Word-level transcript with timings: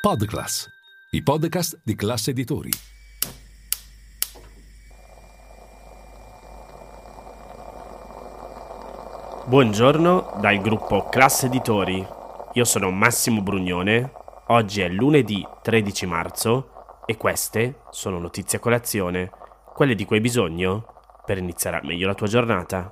Podclass, 0.00 0.66
i 1.10 1.22
podcast 1.22 1.78
di 1.84 1.94
classe 1.94 2.30
editori. 2.30 2.70
Buongiorno 9.44 10.38
dal 10.40 10.58
gruppo 10.62 11.06
Classe 11.10 11.46
Editori. 11.46 12.02
Io 12.54 12.64
sono 12.64 12.90
Massimo 12.90 13.42
Brugnone. 13.42 14.10
Oggi 14.46 14.80
è 14.80 14.88
lunedì 14.88 15.46
13 15.60 16.06
marzo 16.06 17.02
e 17.04 17.18
queste 17.18 17.82
sono 17.90 18.18
notizie 18.18 18.56
a 18.56 18.62
colazione, 18.62 19.30
quelle 19.74 19.94
di 19.94 20.06
cui 20.06 20.16
hai 20.16 20.22
bisogno 20.22 20.94
per 21.26 21.36
iniziare 21.36 21.76
al 21.76 21.84
meglio 21.84 22.06
la 22.06 22.14
tua 22.14 22.26
giornata. 22.26 22.90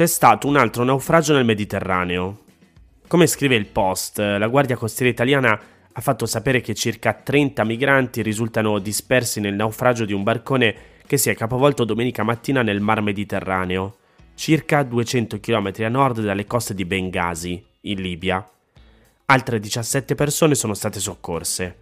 C'è 0.00 0.06
stato 0.06 0.48
un 0.48 0.56
altro 0.56 0.82
naufragio 0.82 1.34
nel 1.34 1.44
Mediterraneo. 1.44 2.44
Come 3.06 3.26
scrive 3.26 3.54
il 3.54 3.66
Post, 3.66 4.18
la 4.18 4.46
Guardia 4.46 4.74
Costiera 4.74 5.12
italiana 5.12 5.60
ha 5.92 6.00
fatto 6.00 6.24
sapere 6.24 6.62
che 6.62 6.72
circa 6.72 7.12
30 7.12 7.62
migranti 7.64 8.22
risultano 8.22 8.78
dispersi 8.78 9.40
nel 9.40 9.52
naufragio 9.52 10.06
di 10.06 10.14
un 10.14 10.22
barcone 10.22 10.74
che 11.06 11.18
si 11.18 11.28
è 11.28 11.34
capovolto 11.34 11.84
domenica 11.84 12.22
mattina 12.22 12.62
nel 12.62 12.80
Mar 12.80 13.02
Mediterraneo, 13.02 13.98
circa 14.34 14.82
200 14.84 15.38
km 15.38 15.70
a 15.80 15.88
nord 15.88 16.22
dalle 16.22 16.46
coste 16.46 16.72
di 16.72 16.86
Bengasi, 16.86 17.62
in 17.82 18.00
Libia. 18.00 18.42
Altre 19.26 19.60
17 19.60 20.14
persone 20.14 20.54
sono 20.54 20.72
state 20.72 20.98
soccorse. 20.98 21.76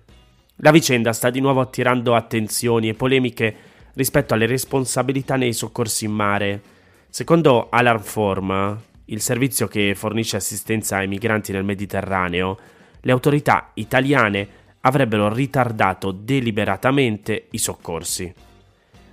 La 0.56 0.72
vicenda 0.72 1.12
sta 1.12 1.30
di 1.30 1.38
nuovo 1.38 1.60
attirando 1.60 2.16
attenzioni 2.16 2.88
e 2.88 2.94
polemiche 2.94 3.56
rispetto 3.92 4.34
alle 4.34 4.46
responsabilità 4.46 5.36
nei 5.36 5.52
soccorsi 5.52 6.06
in 6.06 6.10
mare 6.10 6.62
Secondo 7.10 7.68
Alarmform, 7.70 8.80
il 9.06 9.20
servizio 9.20 9.66
che 9.66 9.94
fornisce 9.94 10.36
assistenza 10.36 10.98
ai 10.98 11.08
migranti 11.08 11.52
nel 11.52 11.64
Mediterraneo, 11.64 12.58
le 13.00 13.12
autorità 13.12 13.70
italiane 13.74 14.48
avrebbero 14.80 15.32
ritardato 15.32 16.12
deliberatamente 16.12 17.46
i 17.50 17.58
soccorsi. 17.58 18.32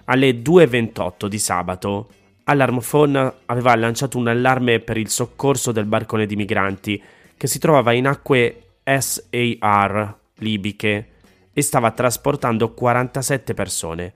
Alle 0.06 0.32
2.28 0.42 1.28
di 1.28 1.40
sabato, 1.40 2.10
Alarmphone 2.44 3.34
aveva 3.46 3.76
lanciato 3.76 4.18
un 4.18 4.28
allarme 4.28 4.80
per 4.80 4.98
il 4.98 5.10
soccorso 5.10 5.72
del 5.72 5.86
barcone 5.86 6.26
di 6.26 6.36
migranti 6.36 7.02
che 7.36 7.48
si 7.48 7.58
trovava 7.58 7.92
in 7.94 8.08
acque 8.08 8.80
SAR 8.84 10.16
libiche 10.36 11.08
e 11.52 11.62
stava 11.62 11.92
trasportando 11.92 12.74
47 12.74 13.54
persone. 13.54 14.14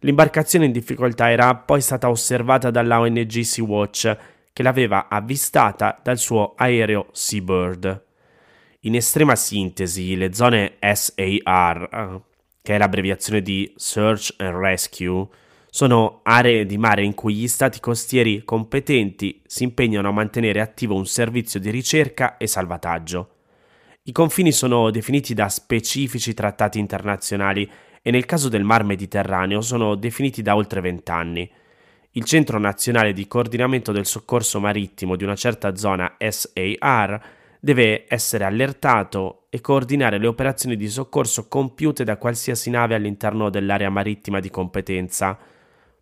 L'imbarcazione 0.00 0.64
in 0.64 0.72
difficoltà 0.72 1.30
era 1.30 1.54
poi 1.54 1.80
stata 1.80 2.08
osservata 2.08 2.70
dalla 2.70 3.00
ONG 3.00 3.40
Sea-Watch, 3.40 4.16
che 4.52 4.62
l'aveva 4.62 5.08
avvistata 5.08 5.98
dal 6.02 6.18
suo 6.18 6.54
aereo 6.56 7.08
Seabird. 7.12 8.04
In 8.80 8.94
estrema 8.94 9.36
sintesi, 9.36 10.16
le 10.16 10.32
zone 10.32 10.76
SAR, 10.80 12.20
che 12.62 12.74
è 12.74 12.78
l'abbreviazione 12.78 13.42
di 13.42 13.72
Search 13.76 14.34
and 14.38 14.56
Rescue, 14.56 15.28
sono 15.68 16.20
aree 16.24 16.66
di 16.66 16.78
mare 16.78 17.04
in 17.04 17.14
cui 17.14 17.34
gli 17.34 17.46
stati 17.46 17.78
costieri 17.78 18.42
competenti 18.42 19.42
si 19.46 19.64
impegnano 19.64 20.08
a 20.08 20.12
mantenere 20.12 20.60
attivo 20.60 20.94
un 20.94 21.06
servizio 21.06 21.60
di 21.60 21.70
ricerca 21.70 22.38
e 22.38 22.46
salvataggio. 22.46 23.34
I 24.04 24.12
confini 24.12 24.50
sono 24.50 24.90
definiti 24.90 25.34
da 25.34 25.48
specifici 25.48 26.32
trattati 26.32 26.78
internazionali 26.78 27.70
e 28.02 28.10
nel 28.10 28.24
caso 28.24 28.48
del 28.48 28.64
Mar 28.64 28.84
Mediterraneo 28.84 29.60
sono 29.60 29.94
definiti 29.94 30.42
da 30.42 30.54
oltre 30.56 30.80
vent'anni. 30.80 31.50
Il 32.12 32.24
Centro 32.24 32.58
Nazionale 32.58 33.12
di 33.12 33.26
Coordinamento 33.26 33.92
del 33.92 34.06
Soccorso 34.06 34.58
Marittimo 34.58 35.16
di 35.16 35.24
una 35.24 35.36
certa 35.36 35.76
zona 35.76 36.16
SAR 36.18 37.20
deve 37.60 38.06
essere 38.08 38.44
allertato 38.44 39.46
e 39.50 39.60
coordinare 39.60 40.18
le 40.18 40.26
operazioni 40.26 40.76
di 40.76 40.88
soccorso 40.88 41.46
compiute 41.46 42.02
da 42.02 42.16
qualsiasi 42.16 42.70
nave 42.70 42.94
all'interno 42.94 43.50
dell'area 43.50 43.90
marittima 43.90 44.40
di 44.40 44.50
competenza. 44.50 45.38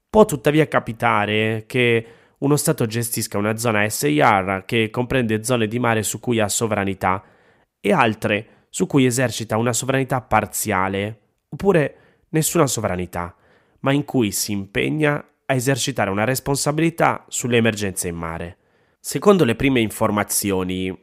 Può 0.08 0.24
tuttavia 0.24 0.66
capitare 0.68 1.64
che 1.66 2.06
uno 2.38 2.56
Stato 2.56 2.86
gestisca 2.86 3.36
una 3.36 3.56
zona 3.56 3.86
SAR 3.88 4.64
che 4.64 4.90
comprende 4.90 5.42
zone 5.42 5.66
di 5.66 5.78
mare 5.78 6.02
su 6.04 6.20
cui 6.20 6.38
ha 6.38 6.48
sovranità 6.48 7.22
e 7.80 7.92
altre 7.92 8.66
su 8.70 8.86
cui 8.86 9.04
esercita 9.04 9.56
una 9.56 9.72
sovranità 9.72 10.20
parziale 10.20 11.27
oppure 11.48 11.96
nessuna 12.30 12.66
sovranità, 12.66 13.34
ma 13.80 13.92
in 13.92 14.04
cui 14.04 14.32
si 14.32 14.52
impegna 14.52 15.24
a 15.46 15.54
esercitare 15.54 16.10
una 16.10 16.24
responsabilità 16.24 17.24
sulle 17.28 17.56
emergenze 17.56 18.08
in 18.08 18.16
mare. 18.16 18.56
Secondo 19.00 19.44
le 19.44 19.54
prime 19.54 19.80
informazioni, 19.80 20.96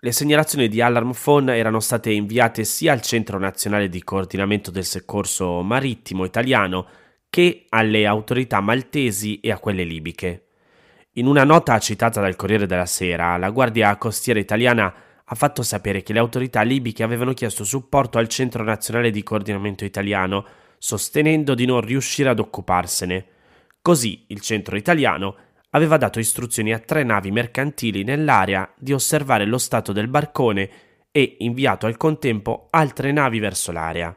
le 0.00 0.12
segnalazioni 0.12 0.68
di 0.68 0.80
Alarm 0.80 1.12
Phone 1.12 1.56
erano 1.56 1.80
state 1.80 2.12
inviate 2.12 2.62
sia 2.64 2.92
al 2.92 3.00
Centro 3.00 3.38
Nazionale 3.38 3.88
di 3.88 4.04
Coordinamento 4.04 4.70
del 4.70 4.84
Soccorso 4.84 5.62
Marittimo 5.62 6.24
Italiano 6.24 6.86
che 7.28 7.66
alle 7.70 8.06
autorità 8.06 8.60
maltesi 8.60 9.40
e 9.40 9.50
a 9.50 9.58
quelle 9.58 9.82
libiche. 9.82 10.44
In 11.14 11.26
una 11.26 11.42
nota 11.42 11.78
citata 11.80 12.20
dal 12.20 12.36
Corriere 12.36 12.66
della 12.66 12.86
Sera, 12.86 13.36
la 13.36 13.50
Guardia 13.50 13.96
Costiera 13.96 14.38
Italiana 14.38 14.94
ha 15.30 15.34
fatto 15.34 15.62
sapere 15.62 16.02
che 16.02 16.14
le 16.14 16.18
autorità 16.20 16.62
libiche 16.62 17.02
avevano 17.02 17.34
chiesto 17.34 17.62
supporto 17.62 18.16
al 18.18 18.28
Centro 18.28 18.62
Nazionale 18.62 19.10
di 19.10 19.22
Coordinamento 19.22 19.84
Italiano, 19.84 20.44
sostenendo 20.78 21.54
di 21.54 21.66
non 21.66 21.82
riuscire 21.82 22.30
ad 22.30 22.38
occuparsene. 22.38 23.26
Così 23.82 24.24
il 24.28 24.40
centro 24.40 24.76
italiano 24.76 25.36
aveva 25.70 25.98
dato 25.98 26.18
istruzioni 26.18 26.72
a 26.72 26.78
tre 26.78 27.02
navi 27.02 27.30
mercantili 27.30 28.04
nell'area 28.04 28.72
di 28.76 28.92
osservare 28.92 29.44
lo 29.44 29.58
stato 29.58 29.92
del 29.92 30.08
barcone 30.08 30.70
e 31.10 31.36
inviato 31.40 31.86
al 31.86 31.96
contempo 31.96 32.68
altre 32.70 33.12
navi 33.12 33.38
verso 33.38 33.70
l'area. 33.70 34.16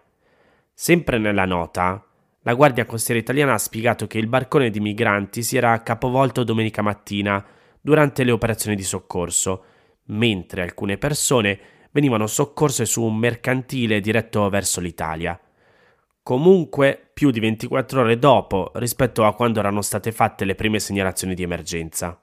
Sempre 0.73 1.17
nella 1.17 1.45
nota, 1.45 2.05
la 2.43 2.53
Guardia 2.53 2.85
Costiera 2.85 3.19
Italiana 3.19 3.53
ha 3.53 3.57
spiegato 3.57 4.07
che 4.07 4.17
il 4.17 4.27
barcone 4.27 4.69
di 4.69 4.79
migranti 4.79 5.43
si 5.43 5.57
era 5.57 5.81
capovolto 5.83 6.43
domenica 6.43 6.81
mattina 6.81 7.43
durante 7.81 8.23
le 8.23 8.31
operazioni 8.31 8.77
di 8.77 8.83
soccorso 8.83 9.65
mentre 10.05 10.61
alcune 10.61 10.97
persone 10.97 11.59
venivano 11.91 12.27
soccorse 12.27 12.85
su 12.85 13.03
un 13.03 13.17
mercantile 13.17 13.99
diretto 13.99 14.47
verso 14.49 14.79
l'Italia. 14.79 15.39
Comunque 16.23 17.09
più 17.13 17.31
di 17.31 17.39
24 17.39 18.01
ore 18.01 18.19
dopo 18.19 18.71
rispetto 18.75 19.25
a 19.25 19.33
quando 19.33 19.59
erano 19.59 19.81
state 19.81 20.11
fatte 20.11 20.45
le 20.45 20.55
prime 20.55 20.79
segnalazioni 20.79 21.33
di 21.33 21.43
emergenza. 21.43 22.19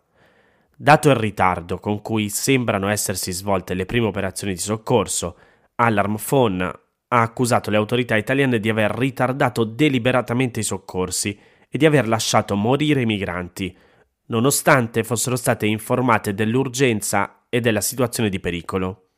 Dato 0.76 1.10
il 1.10 1.16
ritardo 1.16 1.78
con 1.78 2.00
cui 2.00 2.28
sembrano 2.28 2.88
essersi 2.88 3.32
svolte 3.32 3.74
le 3.74 3.86
prime 3.86 4.06
operazioni 4.06 4.52
di 4.52 4.60
soccorso, 4.60 5.36
Alarm 5.74 6.16
Phone 6.16 6.64
ha 6.64 7.20
accusato 7.20 7.70
le 7.70 7.76
autorità 7.76 8.16
italiane 8.16 8.60
di 8.60 8.68
aver 8.68 8.92
ritardato 8.92 9.64
deliberatamente 9.64 10.60
i 10.60 10.64
soccorsi 10.64 11.36
e 11.68 11.76
di 11.78 11.84
aver 11.84 12.06
lasciato 12.06 12.54
morire 12.54 13.02
i 13.02 13.06
migranti, 13.06 13.76
nonostante 14.28 15.04
fossero 15.04 15.36
state 15.36 15.66
informate 15.66 16.34
dell'urgenza 16.34 17.44
e 17.48 17.60
della 17.60 17.80
situazione 17.80 18.28
di 18.28 18.40
pericolo. 18.40 19.08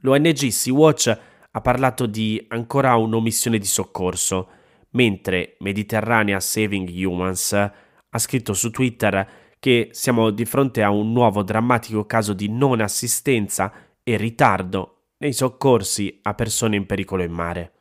L'ONG 0.00 0.48
Sea-Watch 0.48 1.18
ha 1.50 1.60
parlato 1.60 2.06
di 2.06 2.44
ancora 2.48 2.96
un'omissione 2.96 3.58
di 3.58 3.66
soccorso, 3.66 4.48
mentre 4.90 5.56
Mediterranea 5.60 6.40
Saving 6.40 6.88
Humans 6.88 7.52
ha 7.52 8.18
scritto 8.18 8.52
su 8.52 8.70
Twitter 8.70 9.28
che 9.58 9.88
siamo 9.92 10.30
di 10.30 10.44
fronte 10.44 10.82
a 10.82 10.90
un 10.90 11.12
nuovo 11.12 11.42
drammatico 11.42 12.04
caso 12.04 12.34
di 12.34 12.48
non 12.48 12.80
assistenza 12.80 13.72
e 14.02 14.16
ritardo 14.16 15.08
nei 15.18 15.32
soccorsi 15.32 16.20
a 16.22 16.34
persone 16.34 16.76
in 16.76 16.86
pericolo 16.86 17.22
in 17.22 17.32
mare. 17.32 17.72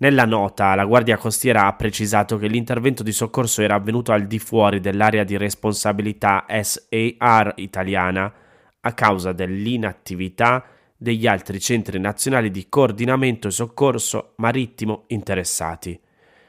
Nella 0.00 0.24
nota 0.24 0.74
la 0.74 0.86
Guardia 0.86 1.18
Costiera 1.18 1.66
ha 1.66 1.74
precisato 1.74 2.38
che 2.38 2.46
l'intervento 2.46 3.02
di 3.02 3.12
soccorso 3.12 3.60
era 3.60 3.74
avvenuto 3.74 4.12
al 4.12 4.26
di 4.26 4.38
fuori 4.38 4.80
dell'area 4.80 5.24
di 5.24 5.36
responsabilità 5.36 6.46
SAR 6.48 7.52
italiana 7.56 8.32
a 8.80 8.94
causa 8.94 9.32
dell'inattività 9.32 10.64
degli 10.96 11.26
altri 11.26 11.60
centri 11.60 11.98
nazionali 11.98 12.50
di 12.50 12.66
coordinamento 12.70 13.48
e 13.48 13.50
soccorso 13.50 14.32
marittimo 14.36 15.04
interessati. 15.08 16.00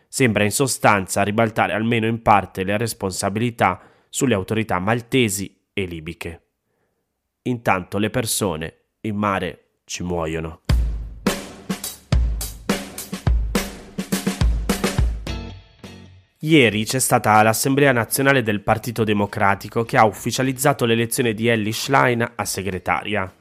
Sembra 0.07 0.45
in 0.45 0.51
sostanza 0.51 1.21
ribaltare 1.21 1.73
almeno 1.73 2.05
in 2.05 2.21
parte 2.21 2.63
le 2.63 2.77
responsabilità 2.77 3.81
sulle 4.07 4.33
autorità 4.33 4.79
maltesi 4.79 5.63
e 5.73 5.83
libiche. 5.83 6.41
Intanto 7.43 7.97
le 7.97 8.09
persone 8.09 8.75
in 9.01 9.17
mare 9.17 9.79
ci 9.83 10.03
muoiono. 10.03 10.61
Ieri 16.43 16.85
c'è 16.85 16.97
stata 16.97 17.39
l'Assemblea 17.43 17.91
nazionale 17.91 18.41
del 18.41 18.61
Partito 18.61 19.03
Democratico 19.03 19.83
che 19.83 19.95
ha 19.95 20.05
ufficializzato 20.05 20.85
l'elezione 20.85 21.35
di 21.35 21.47
Ellie 21.47 21.71
Schlein 21.71 22.31
a 22.33 22.45
segretaria. 22.45 23.31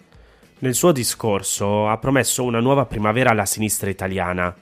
Nel 0.58 0.74
suo 0.74 0.92
discorso 0.92 1.88
ha 1.88 1.96
promesso 1.96 2.44
una 2.44 2.60
nuova 2.60 2.84
primavera 2.84 3.30
alla 3.30 3.46
sinistra 3.46 3.88
italiana. 3.88 4.54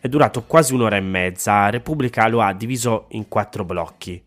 È 0.00 0.08
durato 0.08 0.44
quasi 0.44 0.72
un'ora 0.72 0.96
e 0.96 1.00
mezza, 1.00 1.68
Repubblica 1.68 2.26
lo 2.28 2.40
ha 2.40 2.54
diviso 2.54 3.08
in 3.10 3.28
quattro 3.28 3.66
blocchi. 3.66 4.24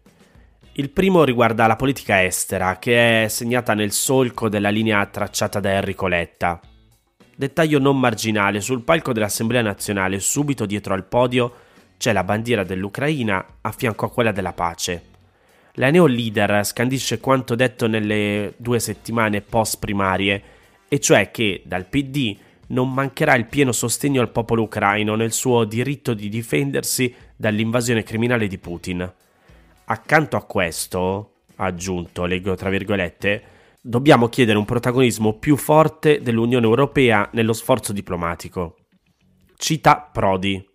Il 0.73 0.91
primo 0.91 1.23
riguarda 1.23 1.65
la 1.65 1.75
politica 1.75 2.23
estera, 2.23 2.77
che 2.77 3.23
è 3.23 3.27
segnata 3.29 3.73
nel 3.73 3.91
solco 3.91 4.47
della 4.47 4.69
linea 4.69 5.03
tracciata 5.07 5.59
da 5.59 5.71
Enrico 5.71 6.05
Letta. 6.05 6.59
Dettaglio 7.35 7.79
non 7.79 7.99
marginale, 7.99 8.61
sul 8.61 8.83
palco 8.83 9.11
dell'Assemblea 9.11 9.63
nazionale, 9.63 10.19
subito 10.19 10.67
dietro 10.67 10.93
al 10.93 11.05
podio, 11.05 11.65
c'è 11.99 12.13
la 12.13 12.23
bandiera 12.23 12.63
dell'Ucraina 12.63 13.45
a 13.59 13.71
fianco 13.73 14.05
a 14.05 14.09
quella 14.09 14.31
della 14.31 14.53
pace. 14.53 15.03
La 15.73 15.91
neo 15.91 16.05
leader 16.05 16.65
scandisce 16.65 17.19
quanto 17.19 17.55
detto 17.55 17.87
nelle 17.87 18.53
due 18.55 18.79
settimane 18.79 19.41
post 19.41 19.79
primarie, 19.79 20.43
e 20.87 20.99
cioè 20.99 21.29
che 21.29 21.61
dal 21.65 21.85
PD 21.85 22.37
non 22.67 22.93
mancherà 22.93 23.35
il 23.35 23.47
pieno 23.47 23.73
sostegno 23.73 24.21
al 24.21 24.31
popolo 24.31 24.61
ucraino 24.61 25.15
nel 25.15 25.33
suo 25.33 25.65
diritto 25.65 26.13
di 26.13 26.29
difendersi 26.29 27.13
dall'invasione 27.35 28.03
criminale 28.03 28.47
di 28.47 28.57
Putin. 28.57 29.13
Accanto 29.85 30.37
a 30.37 30.45
questo, 30.45 31.33
ha 31.57 31.65
aggiunto, 31.65 32.23
leggo 32.25 32.55
tra 32.55 32.69
virgolette, 32.69 33.43
dobbiamo 33.81 34.29
chiedere 34.29 34.57
un 34.57 34.65
protagonismo 34.65 35.33
più 35.33 35.57
forte 35.57 36.21
dell'Unione 36.21 36.65
Europea 36.65 37.27
nello 37.33 37.53
sforzo 37.53 37.91
diplomatico. 37.91 38.77
Cita 39.57 40.09
Prodi. 40.13 40.68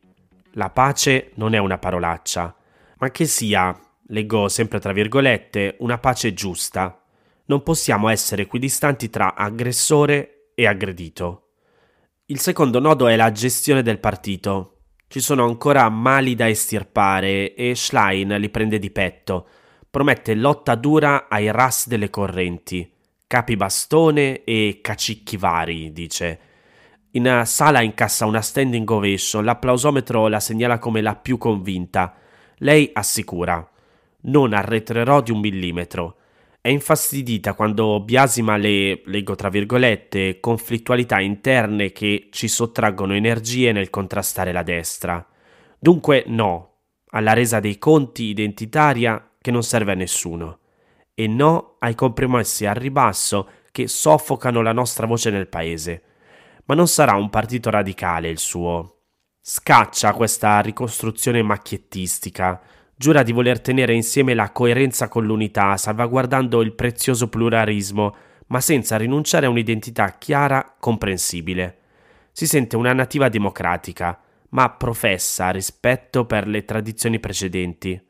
La 0.56 0.70
pace 0.70 1.32
non 1.34 1.54
è 1.54 1.58
una 1.58 1.78
parolaccia, 1.78 2.54
ma 2.98 3.10
che 3.10 3.24
sia, 3.24 3.76
leggo 4.08 4.48
sempre 4.48 4.78
tra 4.78 4.92
virgolette, 4.92 5.76
una 5.80 5.98
pace 5.98 6.32
giusta. 6.32 7.02
Non 7.46 7.64
possiamo 7.64 8.08
essere 8.08 8.42
equidistanti 8.42 9.10
tra 9.10 9.34
aggressore 9.34 10.50
e 10.54 10.66
aggredito. 10.66 11.48
Il 12.26 12.38
secondo 12.38 12.78
nodo 12.78 13.08
è 13.08 13.16
la 13.16 13.32
gestione 13.32 13.82
del 13.82 13.98
partito. 13.98 14.78
Ci 15.08 15.18
sono 15.18 15.44
ancora 15.44 15.88
mali 15.88 16.36
da 16.36 16.48
estirpare 16.48 17.54
e 17.54 17.74
Schlein 17.74 18.36
li 18.38 18.48
prende 18.48 18.78
di 18.78 18.90
petto. 18.92 19.48
Promette 19.90 20.36
lotta 20.36 20.76
dura 20.76 21.28
ai 21.28 21.50
ras 21.50 21.88
delle 21.88 22.10
correnti. 22.10 22.90
Capi 23.26 23.56
bastone 23.56 24.44
e 24.44 24.78
cacicchi 24.80 25.36
vari, 25.36 25.92
dice. 25.92 26.38
In 27.16 27.42
sala 27.44 27.80
incassa 27.80 28.26
una 28.26 28.40
standing 28.40 28.90
ovation, 28.90 29.44
l'applausometro 29.44 30.26
la 30.26 30.40
segnala 30.40 30.80
come 30.80 31.00
la 31.00 31.14
più 31.14 31.38
convinta. 31.38 32.12
Lei 32.56 32.90
assicura: 32.92 33.70
Non 34.22 34.52
arretrerò 34.52 35.20
di 35.20 35.30
un 35.30 35.38
millimetro. 35.38 36.16
È 36.60 36.68
infastidita 36.68 37.54
quando 37.54 38.00
biasima 38.00 38.56
le, 38.56 39.02
leggo 39.04 39.36
tra 39.36 39.48
virgolette, 39.48 40.40
conflittualità 40.40 41.20
interne 41.20 41.92
che 41.92 42.30
ci 42.32 42.48
sottraggono 42.48 43.14
energie 43.14 43.70
nel 43.70 43.90
contrastare 43.90 44.50
la 44.50 44.64
destra. 44.64 45.24
Dunque 45.78 46.24
no 46.26 46.70
alla 47.10 47.32
resa 47.32 47.60
dei 47.60 47.78
conti 47.78 48.24
identitaria 48.24 49.34
che 49.40 49.52
non 49.52 49.62
serve 49.62 49.92
a 49.92 49.96
nessuno 49.96 50.58
e 51.14 51.28
no 51.28 51.76
ai 51.78 51.94
compromessi 51.94 52.66
al 52.66 52.74
ribasso 52.74 53.48
che 53.70 53.86
soffocano 53.86 54.62
la 54.62 54.72
nostra 54.72 55.06
voce 55.06 55.30
nel 55.30 55.46
paese 55.46 56.02
ma 56.66 56.74
non 56.74 56.88
sarà 56.88 57.14
un 57.14 57.30
partito 57.30 57.70
radicale 57.70 58.28
il 58.28 58.38
suo. 58.38 59.00
Scaccia 59.40 60.12
questa 60.14 60.60
ricostruzione 60.60 61.42
macchiettistica, 61.42 62.60
giura 62.96 63.22
di 63.22 63.32
voler 63.32 63.60
tenere 63.60 63.94
insieme 63.94 64.34
la 64.34 64.50
coerenza 64.50 65.08
con 65.08 65.24
l'unità, 65.24 65.76
salvaguardando 65.76 66.62
il 66.62 66.72
prezioso 66.72 67.28
pluralismo, 67.28 68.16
ma 68.46 68.60
senza 68.60 68.96
rinunciare 68.96 69.46
a 69.46 69.50
un'identità 69.50 70.16
chiara, 70.16 70.76
comprensibile. 70.78 71.78
Si 72.32 72.46
sente 72.46 72.76
una 72.76 72.92
nativa 72.92 73.28
democratica, 73.28 74.18
ma 74.50 74.70
professa 74.70 75.50
rispetto 75.50 76.24
per 76.24 76.46
le 76.46 76.64
tradizioni 76.64 77.20
precedenti. 77.20 78.00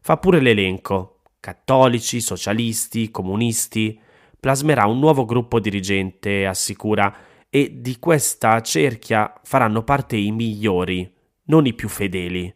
Fa 0.00 0.16
pure 0.16 0.40
l'elenco: 0.40 1.20
cattolici, 1.40 2.20
socialisti, 2.20 3.10
comunisti. 3.10 4.00
Plasmerà 4.40 4.86
un 4.86 5.00
nuovo 5.00 5.24
gruppo 5.24 5.58
dirigente, 5.58 6.46
assicura, 6.46 7.12
e 7.50 7.80
di 7.80 7.98
questa 7.98 8.60
cerchia 8.60 9.32
faranno 9.42 9.82
parte 9.82 10.16
i 10.16 10.30
migliori, 10.30 11.10
non 11.44 11.66
i 11.66 11.74
più 11.74 11.88
fedeli. 11.88 12.54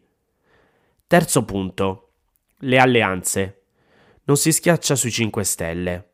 Terzo 1.07 1.45
punto. 1.45 2.13
Le 2.59 2.79
alleanze. 2.79 3.63
Non 4.25 4.37
si 4.37 4.53
schiaccia 4.53 4.95
sui 4.95 5.11
5 5.11 5.45
Stelle. 5.45 6.11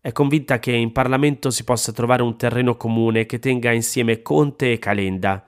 È 0.00 0.12
convinta 0.12 0.58
che 0.58 0.72
in 0.72 0.92
Parlamento 0.92 1.50
si 1.50 1.62
possa 1.62 1.92
trovare 1.92 2.22
un 2.22 2.36
terreno 2.36 2.76
comune 2.76 3.26
che 3.26 3.38
tenga 3.38 3.70
insieme 3.70 4.22
Conte 4.22 4.72
e 4.72 4.78
Calenda. 4.78 5.44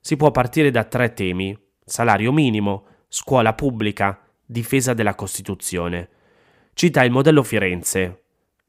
Si 0.00 0.16
può 0.16 0.30
partire 0.30 0.70
da 0.70 0.84
tre 0.84 1.12
temi: 1.12 1.58
salario 1.84 2.32
minimo, 2.32 2.86
scuola 3.08 3.54
pubblica, 3.54 4.24
difesa 4.44 4.94
della 4.94 5.16
Costituzione. 5.16 6.08
Cita 6.72 7.02
il 7.02 7.10
modello 7.10 7.42
Firenze, 7.42 8.25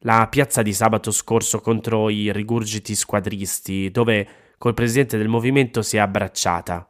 la 0.07 0.25
piazza 0.29 0.61
di 0.61 0.71
sabato 0.71 1.11
scorso 1.11 1.59
contro 1.59 2.09
i 2.09 2.31
rigurgiti 2.31 2.95
squadristi, 2.95 3.91
dove 3.91 4.27
col 4.57 4.73
presidente 4.73 5.17
del 5.17 5.27
movimento 5.27 5.81
si 5.81 5.97
è 5.97 5.99
abbracciata. 5.99 6.87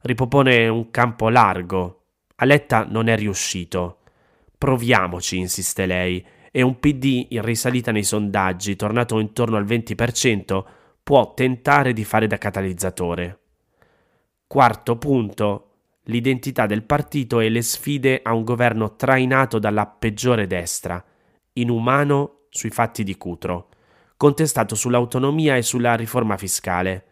Ripropone 0.00 0.66
un 0.66 0.90
campo 0.90 1.28
largo. 1.28 2.04
A 2.36 2.46
Letta 2.46 2.86
non 2.88 3.08
è 3.08 3.16
riuscito. 3.16 3.98
Proviamoci, 4.56 5.36
insiste 5.36 5.84
lei, 5.84 6.24
e 6.50 6.62
un 6.62 6.80
PD 6.80 7.26
in 7.28 7.42
risalita 7.42 7.92
nei 7.92 8.04
sondaggi, 8.04 8.74
tornato 8.74 9.18
intorno 9.18 9.58
al 9.58 9.66
20%, 9.66 10.64
può 11.02 11.34
tentare 11.34 11.92
di 11.92 12.04
fare 12.04 12.26
da 12.26 12.38
catalizzatore. 12.38 13.38
Quarto 14.46 14.96
punto. 14.96 15.72
L'identità 16.04 16.64
del 16.64 16.84
partito 16.84 17.40
e 17.40 17.50
le 17.50 17.60
sfide 17.60 18.20
a 18.22 18.32
un 18.32 18.44
governo 18.44 18.96
trainato 18.96 19.58
dalla 19.58 19.86
peggiore 19.86 20.46
destra, 20.46 21.04
inumano 21.54 22.35
sui 22.56 22.70
fatti 22.70 23.04
di 23.04 23.16
Cutro, 23.16 23.68
contestato 24.16 24.74
sull'autonomia 24.74 25.56
e 25.56 25.62
sulla 25.62 25.94
riforma 25.94 26.36
fiscale. 26.36 27.04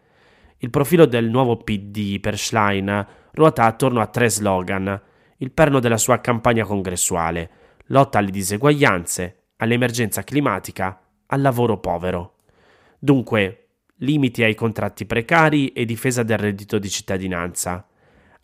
Il 0.57 0.69
profilo 0.69 1.05
del 1.05 1.29
nuovo 1.29 1.57
PD 1.57 2.19
per 2.19 2.37
Schlein 2.37 3.07
ruota 3.31 3.65
attorno 3.65 4.01
a 4.01 4.07
tre 4.07 4.29
slogan, 4.29 5.01
il 5.37 5.51
perno 5.51 5.79
della 5.79 5.97
sua 5.97 6.19
campagna 6.19 6.65
congressuale, 6.65 7.49
lotta 7.87 8.17
alle 8.17 8.31
diseguaglianze, 8.31 9.43
all'emergenza 9.57 10.23
climatica, 10.23 10.99
al 11.27 11.41
lavoro 11.41 11.79
povero. 11.79 12.37
Dunque, 12.97 13.67
limiti 13.97 14.43
ai 14.43 14.55
contratti 14.55 15.05
precari 15.05 15.71
e 15.73 15.85
difesa 15.85 16.23
del 16.23 16.37
reddito 16.37 16.79
di 16.79 16.89
cittadinanza. 16.89 17.87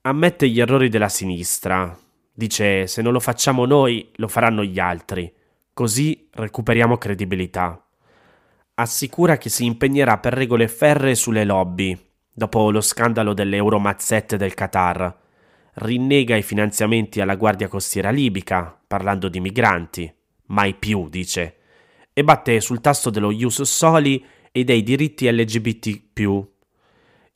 Ammette 0.01 0.47
gli 0.47 0.59
errori 0.59 0.89
della 0.89 1.09
sinistra. 1.09 1.97
Dice 2.33 2.87
se 2.87 3.01
non 3.01 3.13
lo 3.13 3.19
facciamo 3.19 3.65
noi, 3.65 4.11
lo 4.15 4.27
faranno 4.27 4.63
gli 4.63 4.79
altri. 4.79 5.31
Così 5.73 6.27
recuperiamo 6.31 6.97
credibilità. 6.97 7.81
Assicura 8.75 9.37
che 9.37 9.49
si 9.49 9.65
impegnerà 9.65 10.17
per 10.17 10.33
regole 10.33 10.67
ferree 10.67 11.15
sulle 11.15 11.45
lobby, 11.45 11.97
dopo 12.33 12.71
lo 12.71 12.81
scandalo 12.81 13.33
delle 13.33 13.55
euromazzette 13.55 14.37
del 14.37 14.53
Qatar. 14.53 15.19
Rinnega 15.73 16.35
i 16.35 16.41
finanziamenti 16.41 17.21
alla 17.21 17.35
Guardia 17.35 17.69
Costiera 17.69 18.09
libica, 18.09 18.77
parlando 18.85 19.29
di 19.29 19.39
migranti. 19.39 20.13
Mai 20.47 20.73
più, 20.73 21.07
dice. 21.07 21.57
E 22.11 22.23
batte 22.23 22.59
sul 22.59 22.81
tasto 22.81 23.09
dello 23.09 23.31
Ius 23.31 23.61
Soli 23.61 24.23
e 24.51 24.65
dei 24.65 24.83
diritti 24.83 25.31
LGBT. 25.31 26.47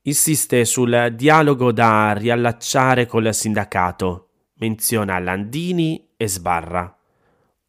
Insiste 0.01 0.65
sul 0.65 1.13
dialogo 1.15 1.71
da 1.71 2.13
riallacciare 2.13 3.05
col 3.05 3.33
sindacato. 3.33 4.29
Menziona 4.55 5.17
Landini 5.19 6.11
e 6.17 6.27
Sbarra. 6.27 6.94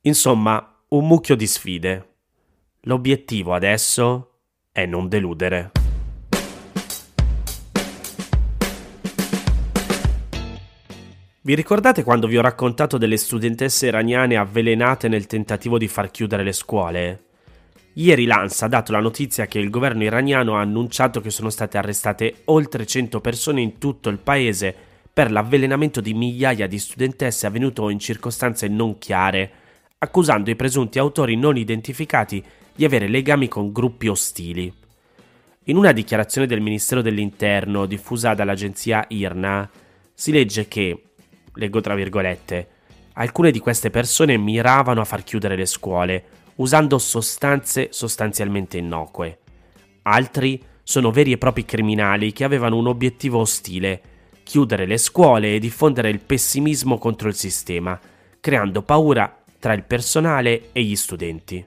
Insomma, 0.07 0.85
un 0.91 1.05
mucchio 1.05 1.35
di 1.35 1.49
sfide. 1.49 2.15
L'obiettivo 2.83 3.55
adesso 3.55 4.35
è 4.71 4.87
non 4.87 5.09
deludere. 5.09 5.73
Vi 11.41 11.55
ricordate 11.57 12.05
quando 12.05 12.29
vi 12.29 12.39
ho 12.39 12.41
raccontato 12.41 12.99
delle 12.99 13.17
studentesse 13.17 13.89
iraniane 13.89 14.37
avvelenate 14.37 15.09
nel 15.09 15.27
tentativo 15.27 15.77
di 15.77 15.89
far 15.89 16.13
chiudere 16.13 16.45
le 16.45 16.53
scuole? 16.53 17.25
Ieri 17.95 18.27
l'ANSA 18.27 18.67
ha 18.67 18.69
dato 18.69 18.93
la 18.93 19.01
notizia 19.01 19.47
che 19.47 19.59
il 19.59 19.71
governo 19.71 20.05
iraniano 20.05 20.57
ha 20.57 20.61
annunciato 20.61 21.21
che 21.21 21.31
sono 21.31 21.51
state 21.51 21.79
arrestate 21.79 22.43
oltre 22.45 22.87
100 22.87 23.21
persone 23.21 23.61
in 23.61 23.79
tutto 23.79 24.09
il 24.09 24.19
paese 24.19 24.73
per 25.13 25.33
l'avvelenamento 25.33 26.01
di 26.01 26.15
migliaia 26.15 26.69
di 26.69 26.79
studentesse 26.79 27.47
avvenuto 27.47 27.89
in 27.91 27.99
circostanze 27.99 28.69
non 28.69 28.99
chiare 28.99 29.65
accusando 29.99 30.51
i 30.51 30.57
presunti 30.57 30.99
autori 30.99 31.37
non 31.37 31.57
identificati 31.57 32.45
di 32.75 32.85
avere 32.85 33.09
legami 33.09 33.49
con 33.49 33.73
gruppi 33.73 34.09
ostili. 34.09 34.73
In 35.65 35.77
una 35.77 35.93
dichiarazione 35.93 36.47
del 36.47 36.61
Ministero 36.61 37.01
dell'Interno 37.01 37.87
diffusa 37.87 38.35
dall'agenzia 38.35 39.07
IRNA 39.09 39.71
si 40.13 40.33
legge 40.33 40.69
che, 40.69 41.03
leggo 41.55 41.81
tra 41.81 41.95
virgolette, 41.95 42.69
alcune 43.15 43.51
di 43.51 43.59
queste 43.59 43.89
persone 43.89 44.37
miravano 44.37 45.01
a 45.01 45.05
far 45.05 45.25
chiudere 45.25 45.57
le 45.57 45.67
scuole 45.67 46.25
usando 46.57 46.99
sostanze 46.99 47.89
sostanzialmente 47.91 48.77
innocue. 48.77 49.39
Altri 50.03 50.63
sono 50.83 51.11
veri 51.11 51.33
e 51.33 51.39
propri 51.39 51.65
criminali 51.65 52.33
che 52.33 52.45
avevano 52.45 52.77
un 52.77 52.87
obiettivo 52.87 53.41
ostile, 53.41 54.01
chiudere 54.43 54.85
le 54.87 54.99
scuole 54.99 55.55
e 55.55 55.59
diffondere 55.59 56.11
il 56.11 56.21
pessimismo 56.21 56.99
contro 56.99 57.29
il 57.29 57.35
sistema, 57.35 57.99
creando 58.41 58.83
paura 58.83 59.41
tra 59.67 59.75
il 59.75 59.83
personale 59.83 60.69
e 60.71 60.81
gli 60.85 60.95
studenti. 60.95 61.67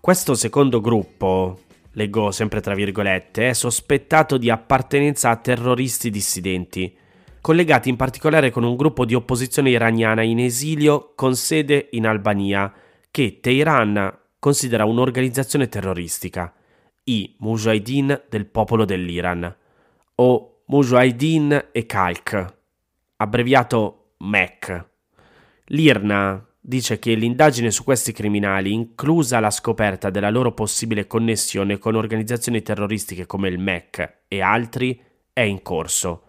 Questo 0.00 0.36
secondo 0.36 0.80
gruppo, 0.80 1.62
leggo 1.94 2.30
sempre 2.30 2.60
tra 2.60 2.76
virgolette, 2.76 3.48
è 3.48 3.52
sospettato 3.54 4.36
di 4.36 4.50
appartenenza 4.50 5.30
a 5.30 5.36
terroristi 5.36 6.10
dissidenti, 6.10 6.96
collegati 7.40 7.88
in 7.88 7.96
particolare 7.96 8.52
con 8.52 8.62
un 8.62 8.76
gruppo 8.76 9.04
di 9.04 9.14
opposizione 9.14 9.70
iraniana 9.70 10.22
in 10.22 10.38
esilio 10.38 11.12
con 11.16 11.34
sede 11.34 11.88
in 11.90 12.06
Albania, 12.06 12.72
che 13.10 13.40
Teheran 13.40 14.16
considera 14.38 14.84
un'organizzazione 14.84 15.68
terroristica, 15.68 16.54
i 17.02 17.34
Mujahideen 17.40 18.26
del 18.28 18.46
popolo 18.46 18.84
dell'Iran, 18.84 19.56
o 20.14 20.60
Mujahideen 20.66 21.70
e 21.72 21.84
Kalk, 21.84 22.54
abbreviato 23.16 24.12
MEC. 24.18 24.86
L'IRNA 25.70 26.47
dice 26.68 26.98
che 26.98 27.14
l'indagine 27.14 27.70
su 27.70 27.82
questi 27.82 28.12
criminali, 28.12 28.74
inclusa 28.74 29.40
la 29.40 29.50
scoperta 29.50 30.10
della 30.10 30.28
loro 30.28 30.52
possibile 30.52 31.06
connessione 31.06 31.78
con 31.78 31.94
organizzazioni 31.94 32.60
terroristiche 32.60 33.24
come 33.24 33.48
il 33.48 33.58
MEC 33.58 34.16
e 34.28 34.42
altri, 34.42 35.00
è 35.32 35.40
in 35.40 35.62
corso. 35.62 36.24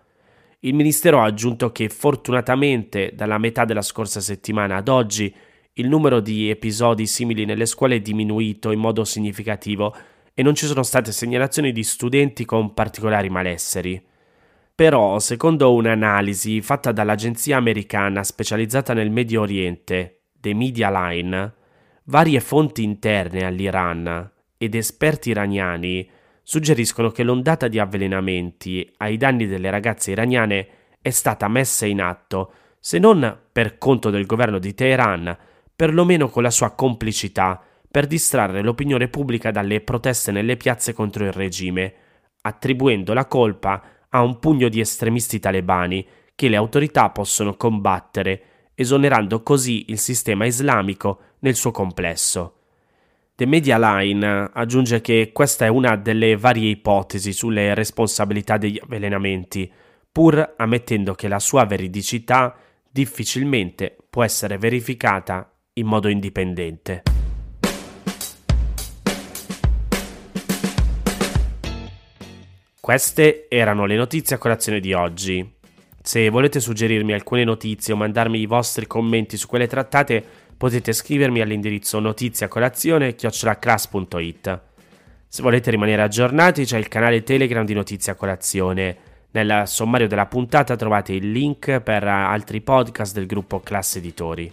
Il 0.59 0.75
Ministero 0.75 1.19
ha 1.19 1.25
aggiunto 1.25 1.73
che 1.73 1.89
fortunatamente 1.89 3.11
dalla 3.13 3.37
metà 3.37 3.65
della 3.65 3.81
scorsa 3.81 4.21
settimana 4.21 4.77
ad 4.77 4.87
oggi 4.87 5.33
il 5.73 5.89
numero 5.89 6.21
di 6.21 6.49
episodi 6.49 7.05
simili 7.05 7.43
nelle 7.43 7.65
scuole 7.65 7.97
è 7.97 7.99
diminuito 7.99 8.71
in 8.71 8.79
modo 8.79 9.03
significativo 9.03 9.93
e 10.33 10.41
non 10.41 10.55
ci 10.55 10.67
sono 10.67 10.83
state 10.83 11.11
segnalazioni 11.11 11.73
di 11.73 11.83
studenti 11.83 12.45
con 12.45 12.73
particolari 12.73 13.29
malesseri. 13.29 14.01
Però, 14.73 15.19
secondo 15.19 15.73
un'analisi 15.73 16.61
fatta 16.61 16.93
dall'agenzia 16.93 17.57
americana 17.57 18.23
specializzata 18.23 18.93
nel 18.93 19.11
Medio 19.11 19.41
Oriente, 19.41 20.18
The 20.39 20.53
Media 20.53 20.89
Line, 20.89 21.53
varie 22.05 22.39
fonti 22.39 22.83
interne 22.83 23.45
all'Iran 23.45 24.31
ed 24.57 24.75
esperti 24.75 25.29
iraniani 25.29 26.09
suggeriscono 26.43 27.11
che 27.11 27.23
l'ondata 27.23 27.67
di 27.67 27.77
avvelenamenti 27.77 28.91
ai 28.97 29.17
danni 29.17 29.45
delle 29.45 29.69
ragazze 29.69 30.11
iraniane 30.11 30.67
è 31.01 31.11
stata 31.11 31.47
messa 31.47 31.85
in 31.85 32.01
atto, 32.01 32.53
se 32.79 32.97
non 32.97 33.39
per 33.51 33.77
conto 33.77 34.09
del 34.09 34.25
governo 34.25 34.57
di 34.57 34.73
Teheran, 34.73 35.37
perlomeno 35.75 36.29
con 36.29 36.43
la 36.43 36.49
sua 36.49 36.71
complicità, 36.71 37.61
per 37.91 38.07
distrarre 38.07 38.61
l'opinione 38.61 39.07
pubblica 39.07 39.51
dalle 39.51 39.81
proteste 39.81 40.31
nelle 40.31 40.57
piazze 40.57 40.93
contro 40.93 41.23
il 41.23 41.31
regime, 41.31 41.93
attribuendo 42.41 43.13
la 43.13 43.25
colpa 43.25 43.83
a 44.09 44.21
un 44.21 44.39
pugno 44.39 44.69
di 44.69 44.79
estremisti 44.79 45.39
talebani 45.39 46.05
che 46.35 46.49
le 46.49 46.55
autorità 46.55 47.09
possono 47.09 47.55
combattere, 47.55 48.41
esonerando 48.79 49.43
così 49.43 49.87
il 49.89 49.99
sistema 49.99 50.45
islamico 50.45 51.19
nel 51.39 51.55
suo 51.55 51.71
complesso. 51.71 52.53
The 53.35 53.45
Media 53.45 53.77
Line 53.77 54.51
aggiunge 54.53 55.01
che 55.01 55.31
questa 55.33 55.65
è 55.65 55.67
una 55.67 55.97
delle 55.97 56.37
varie 56.37 56.69
ipotesi 56.69 57.33
sulle 57.33 57.73
responsabilità 57.73 58.55
degli 58.55 58.79
avvelenamenti, 58.81 59.69
pur 60.09 60.53
ammettendo 60.55 61.13
che 61.13 61.27
la 61.27 61.39
sua 61.39 61.65
veridicità 61.65 62.55
difficilmente 62.89 63.97
può 64.09 64.23
essere 64.23 64.57
verificata 64.57 65.51
in 65.73 65.85
modo 65.85 66.07
indipendente. 66.07 67.03
Queste 72.79 73.47
erano 73.49 73.85
le 73.85 73.97
notizie 73.97 74.37
a 74.37 74.39
colazione 74.39 74.79
di 74.79 74.93
oggi. 74.93 75.57
Se 76.09 76.27
volete 76.29 76.59
suggerirmi 76.59 77.13
alcune 77.13 77.43
notizie 77.43 77.93
o 77.93 77.95
mandarmi 77.95 78.39
i 78.39 78.47
vostri 78.47 78.87
commenti 78.87 79.37
su 79.37 79.45
quelle 79.45 79.67
trattate, 79.67 80.25
potete 80.57 80.91
scrivermi 80.91 81.39
all'indirizzo 81.39 81.99
notiziacolazione.it. 81.99 84.61
Se 85.27 85.41
volete 85.43 85.69
rimanere 85.69 86.01
aggiornati 86.01 86.65
c'è 86.65 86.79
il 86.79 86.87
canale 86.87 87.21
Telegram 87.21 87.63
di 87.63 87.75
Notizia 87.75 88.15
Colazione. 88.15 88.97
Nel 89.29 89.67
sommario 89.67 90.07
della 90.07 90.25
puntata 90.25 90.75
trovate 90.75 91.13
il 91.13 91.31
link 91.31 91.79
per 91.79 92.03
altri 92.05 92.61
podcast 92.61 93.13
del 93.13 93.27
gruppo 93.27 93.59
Classe 93.59 93.99
Editori. 93.99 94.51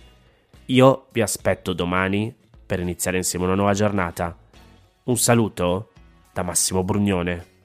Io 0.66 1.06
vi 1.10 1.22
aspetto 1.22 1.72
domani 1.72 2.34
per 2.66 2.80
iniziare 2.80 3.16
insieme 3.16 3.46
una 3.46 3.54
nuova 3.54 3.72
giornata. 3.72 4.36
Un 5.04 5.16
saluto 5.16 5.92
da 6.34 6.42
Massimo 6.42 6.84
Brugnone. 6.84 7.55